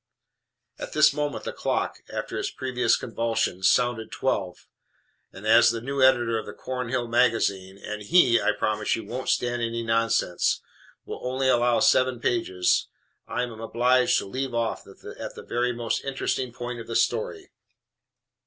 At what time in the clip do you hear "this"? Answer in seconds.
0.93-1.13